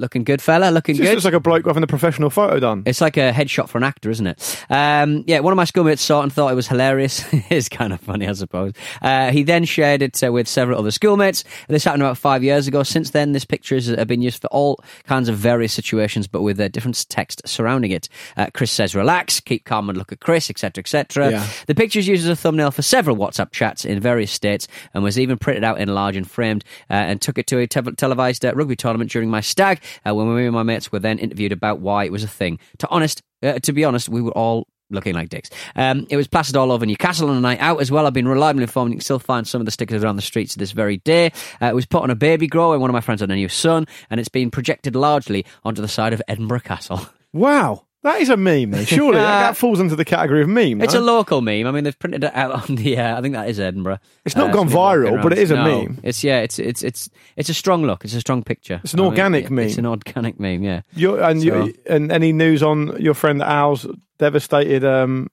[0.00, 0.72] Looking good, fella.
[0.72, 1.14] Looking just good.
[1.14, 2.82] looks like a bloke having a professional photo done.
[2.84, 4.64] It's like a headshot for an actor, isn't it?
[4.68, 7.24] Um, yeah, one of my schoolmates saw it and thought it was hilarious.
[7.32, 8.72] it's kind of funny, I suppose.
[9.00, 11.44] Uh, he then shared it uh, with several other schoolmates.
[11.68, 12.82] This happened about five years ago.
[12.82, 16.42] Since then, this picture has uh, been used for all kinds of various situations, but
[16.42, 18.08] with a different text surrounding it.
[18.36, 21.30] Uh, Chris says, relax, keep calm and look at Chris, etc., etc.
[21.30, 21.46] Yeah.
[21.68, 25.04] The picture is used as a thumbnail for several WhatsApp chats in various states and
[25.04, 27.92] was even printed out in large and framed uh, and took it to a te-
[27.92, 31.18] televised uh, rugby tournament during my stag uh, when me and my mates were then
[31.18, 32.58] interviewed about why it was a thing.
[32.78, 35.50] To honest, uh, to be honest, we were all looking like dicks.
[35.74, 38.06] Um, it was plastered all over Newcastle on a night out as well.
[38.06, 40.52] I've been reliably informed you can still find some of the stickers around the streets
[40.54, 41.32] to this very day.
[41.60, 42.78] Uh, it was put on a baby grower.
[42.78, 45.88] One of my friends had a new son, and it's been projected largely onto the
[45.88, 47.00] side of Edinburgh Castle.
[47.34, 47.86] Wow.
[48.04, 48.84] That is a meme, then.
[48.84, 50.80] Surely that, that falls into the category of meme.
[50.82, 51.00] It's no?
[51.00, 51.66] a local meme.
[51.66, 52.98] I mean, they've printed it out on the.
[52.98, 53.98] Uh, I think that is Edinburgh.
[54.26, 56.00] It's not Uh, gone viral, but it is a No, meme.
[56.02, 56.40] It's yeah.
[56.40, 58.04] It's it's it's it's a strong look.
[58.04, 58.80] It's a strong picture.
[58.84, 59.66] It's an I organic yeah, meme.
[59.66, 60.62] It's an organic meme.
[60.62, 60.82] Yeah.
[60.96, 63.86] And So- you and any news on your friend Al's
[64.18, 65.28] devastated um,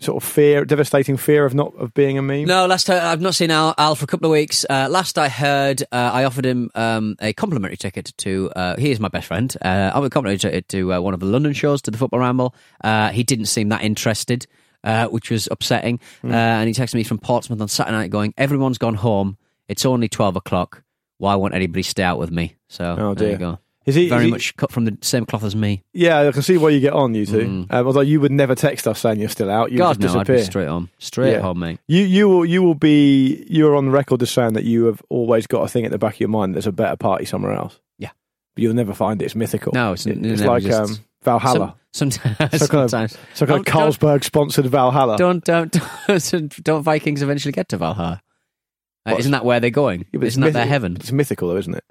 [0.00, 2.44] sort of fear, devastating fear of not of being a meme?
[2.46, 4.64] No, last time I've not seen Al, Al for a couple of weeks.
[4.68, 8.50] Uh, last I heard, uh, I offered him um, a complimentary ticket to.
[8.56, 9.54] Uh, he is my best friend.
[9.62, 11.98] Uh, I offered a complimentary ticket to uh, one of the London shows, to the
[11.98, 12.54] Football Ramble.
[12.82, 14.46] Uh, he didn't seem that interested,
[14.84, 16.00] uh, which was upsetting.
[16.24, 19.36] Uh, and he texted me from Portsmouth on Saturday night, going, "Everyone's gone home.
[19.68, 20.82] It's only twelve o'clock.
[21.18, 23.58] Why won't anybody stay out with me?" So Oh, there you go.
[23.86, 25.82] Is he- very is he- much cut from the same cloth as me?
[25.94, 27.66] Yeah, I can see why you get on, you two.
[27.70, 29.72] Um, although you would never text us saying you're still out.
[29.72, 29.80] You Mm.
[29.80, 30.44] God would just no, I'd disappear.
[30.44, 31.40] be straight on, straight Yeah.
[31.40, 31.78] home, mate.
[31.88, 35.02] You you will you will be you're on the record as saying that you have
[35.08, 36.54] always got a thing at the back of your mind.
[36.54, 37.80] There's a better party somewhere else.
[37.98, 38.10] Yeah.
[38.54, 39.24] but you'll never find it.
[39.26, 39.72] It's mythical.
[39.72, 40.98] No, it's- It- it it's like exists.
[40.98, 41.76] um, Valhalla.
[41.92, 43.18] Some, sometimes, Some kind of- sometimes.
[43.34, 45.16] Some kind of Carlsberg sponsored Valhalla.
[45.16, 45.74] Don't don't
[46.06, 48.20] don't, don't Vikings eventually get to Valhalla?
[49.06, 50.00] Uh, isn't that where they're going?
[50.12, 50.96] Yeah, it's isn't that their heaven?
[50.96, 51.84] It's mythical, though, isn't it?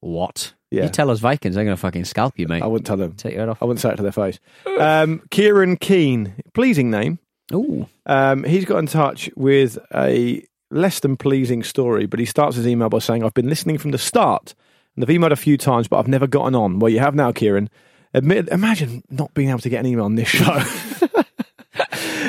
[0.00, 0.54] What?
[0.70, 0.84] Yeah.
[0.84, 2.62] You tell us Vikings, they're going to fucking scalp you, mate.
[2.62, 3.12] I wouldn't tell them.
[3.12, 3.62] Take your head off.
[3.62, 4.38] I wouldn't say it to their face.
[4.78, 7.18] Um, Kieran Keane, pleasing name.
[7.54, 7.88] Ooh.
[8.04, 12.66] Um, he's got in touch with a less than pleasing story, but he starts his
[12.66, 14.54] email by saying, I've been listening from the start
[14.94, 16.78] and I've emailed a few times, but I've never gotten on.
[16.80, 17.70] Well, you have now, Kieran.
[18.14, 20.60] Admit, imagine not being able to get an email on this show.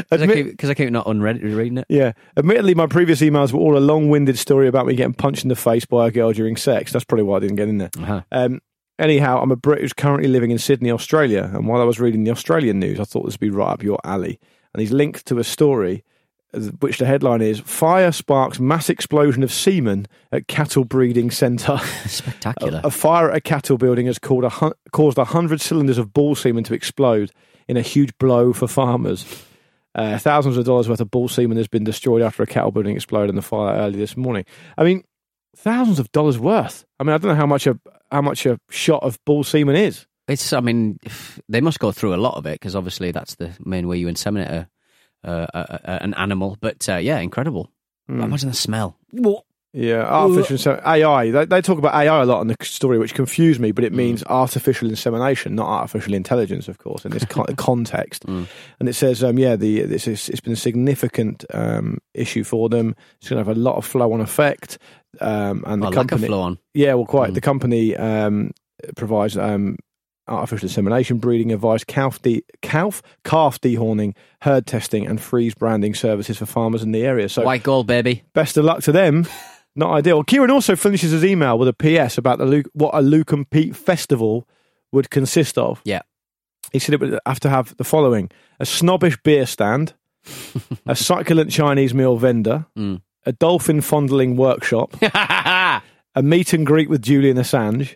[0.10, 1.86] Because I, Admit- keep- 'cause I keep not unread reading it.
[1.90, 2.14] yeah.
[2.36, 5.50] Admittedly, my previous emails were all a long winded story about me getting punched in
[5.50, 6.92] the face by a girl during sex.
[6.92, 7.92] That's probably why I didn't get in there.
[8.00, 8.22] Uh-huh.
[8.32, 8.60] Um,
[8.98, 11.52] anyhow, I'm a Brit who's currently living in Sydney, Australia.
[11.54, 13.84] And while I was reading the Australian news, I thought this would be right up
[13.84, 14.40] your alley.
[14.74, 16.04] And he's linked to a story,
[16.56, 21.78] uh, which the headline is Fire Sparks Mass Explosion of Semen at Cattle Breeding Centre.
[22.08, 22.82] Spectacular.
[22.84, 26.14] A, a fire at a cattle building has called a hun- caused 100 cylinders of
[26.14, 27.32] bull semen to explode
[27.68, 29.24] in a huge blow for farmers.
[29.96, 32.96] Uh, thousands of dollars worth of bull semen has been destroyed after a cattle building
[32.96, 34.46] exploded in the fire early this morning.
[34.78, 35.04] I mean,
[35.56, 36.86] thousands of dollars worth.
[37.00, 37.80] I mean, I don't know how much a
[38.12, 40.06] how much a shot of bull semen is.
[40.28, 40.54] It's.
[40.54, 41.00] I mean,
[41.48, 44.08] they must go through a lot of it because obviously that's the main way you
[44.08, 44.70] inseminate a,
[45.28, 46.58] uh, a, a, an animal.
[46.62, 47.72] But uh, yeah, incredible.
[48.08, 48.22] Hmm.
[48.22, 48.98] Imagine the smell.
[49.72, 51.30] Yeah, artificial insem- AI.
[51.30, 53.72] They, they talk about AI a lot in the story, which confused me.
[53.72, 58.26] But it means artificial insemination, not artificial intelligence, of course, in this con- context.
[58.26, 58.48] And
[58.82, 62.96] it says, um, yeah, the this is, it's been a significant um, issue for them.
[63.22, 64.80] It's going to have a lot of flow on effect,
[65.22, 66.28] um, and the Oh, like company.
[66.28, 66.58] flow on.
[66.74, 67.36] Yeah, well, quite.
[67.36, 68.50] The company um,
[68.96, 69.78] provides um,
[70.28, 76.40] artificial insemination, breeding advice, calf, de- calf, calf dehorning, herd testing, and freeze branding services
[76.40, 77.30] for farmers in the area.
[77.30, 78.24] So, White gold, baby.
[78.34, 79.28] best of luck to them.
[79.80, 80.24] Not ideal.
[80.26, 83.50] Kieran also finishes his email with a PS about the Luke, what a Luke and
[83.50, 84.46] Pete festival
[84.92, 85.82] would consist of.
[85.86, 86.02] Yeah.
[86.74, 89.94] He said it would have to have the following: a snobbish beer stand,
[90.86, 93.02] a succulent Chinese meal vendor, Mm.
[93.26, 95.82] a dolphin fondling workshop, a
[96.22, 97.96] meet and greet with Julian Assange,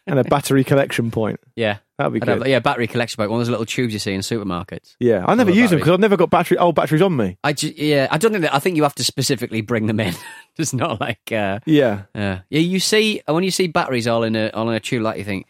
[0.06, 1.40] and a battery collection point.
[1.56, 1.78] Yeah.
[1.96, 2.38] That'd be I'd good.
[2.38, 3.30] have, yeah, battery collection bike.
[3.30, 4.96] One of those little tubes you see in supermarkets.
[4.98, 7.38] yeah, I never use them because I've never got battery old batteries on me.
[7.44, 8.54] I ju- yeah, I don't think that.
[8.54, 10.14] I think you have to specifically bring them in.
[10.58, 12.60] it's not like uh, Yeah, yeah, yeah.
[12.60, 15.24] You see when you see batteries all in a all in a tube, like you
[15.24, 15.46] think,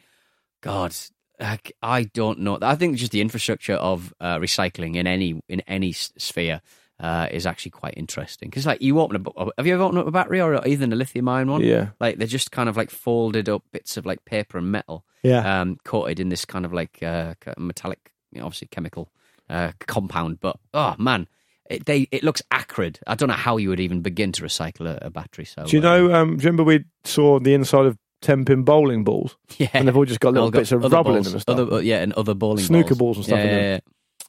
[0.61, 0.95] God,
[1.41, 2.59] like, I don't know.
[2.61, 6.61] I think just the infrastructure of uh, recycling in any in any sphere
[7.01, 10.07] uh, is actually quite interesting because like you open a have you ever opened up
[10.07, 11.63] a battery or even a lithium ion one?
[11.63, 11.89] Yeah.
[12.01, 15.05] like they're just kind of like folded up bits of like paper and metal.
[15.25, 15.61] Yeah.
[15.61, 19.11] um, coated in this kind of like uh, metallic, you know, obviously chemical
[19.49, 20.39] uh, compound.
[20.41, 21.27] But oh man,
[21.69, 23.01] it, they it looks acrid.
[23.07, 25.45] I don't know how you would even begin to recycle a, a battery.
[25.45, 26.15] So do you know?
[26.15, 29.89] Um, do you remember we saw the inside of ten pin bowling balls, yeah, and
[29.89, 31.59] they've all just got little got bits of rubble in them and stuff.
[31.59, 33.79] Other, yeah, and other bowling Snooker balls and stuff Yeah, yeah, yeah.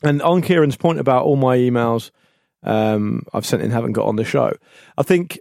[0.03, 2.11] And on Kieran's point about all my emails
[2.65, 4.51] um, I've sent in haven't got on the show,
[4.97, 5.39] I think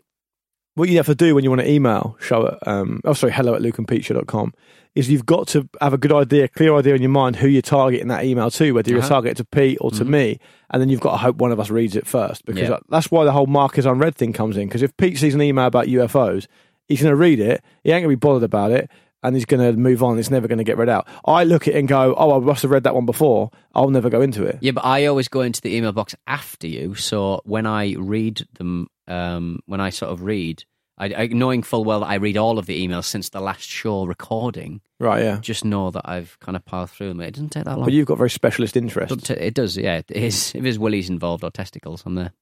[0.75, 3.33] what you have to do when you want to email show at, um, oh, sorry,
[3.33, 4.53] hello at lukeandpeteshow.com
[4.95, 7.63] is you've got to have a good idea, clear idea in your mind who you're
[7.63, 9.09] targeting that email to, whether you're Uh-huh.
[9.09, 10.09] targeted to Pete or to Mhm.
[10.09, 10.39] me.
[10.71, 12.79] And then you've got to hope one of us reads it first because Yeah.
[12.89, 14.69] that's why the whole mark is unread thing comes in.
[14.69, 16.47] Because if Pete sees an email about UFOs,
[16.87, 18.89] he's going to read it, he ain't going to be bothered about it.
[19.25, 20.19] And he's going to move on.
[20.19, 21.09] It's never going to get read out.
[21.25, 23.49] I look at it and go, "Oh, I must have read that one before.
[23.75, 26.67] I'll never go into it." Yeah, but I always go into the email box after
[26.69, 26.95] you.
[26.95, 30.65] So when I read them, um, when I sort of read,
[30.97, 33.69] I, I, knowing full well that I read all of the emails since the last
[33.69, 35.23] show recording, Right?
[35.23, 35.39] Yeah.
[35.41, 37.21] just know that I've kind of piled through them.
[37.21, 37.85] It doesn't take that long.
[37.87, 39.31] But you've got very specialist interest.
[39.31, 39.97] It does, yeah.
[39.97, 40.55] It is.
[40.55, 42.33] If there's willies involved or testicles, I'm there.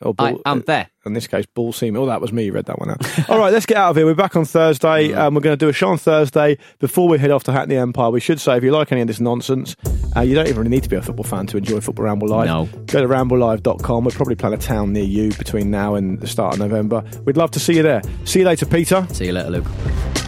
[0.00, 0.88] Or I, ball- I'm there.
[1.06, 1.96] in this case, ball seam.
[1.96, 2.44] Oh, that was me.
[2.44, 3.00] You read that one out.
[3.30, 4.06] All right, let's get out of here.
[4.06, 5.12] We're back on Thursday.
[5.12, 6.56] Um, we're going to do a show on Thursday.
[6.78, 9.08] Before we head off to Hackney Empire, we should say if you like any of
[9.08, 9.74] this nonsense,
[10.16, 12.28] uh, you don't even really need to be a football fan to enjoy Football Ramble
[12.28, 12.46] Live.
[12.46, 12.66] No.
[12.86, 14.04] Go to ramblelive.com.
[14.04, 17.02] We'll probably plan a town near you between now and the start of November.
[17.24, 18.02] We'd love to see you there.
[18.24, 19.06] See you later, Peter.
[19.12, 20.27] See you later, Luke.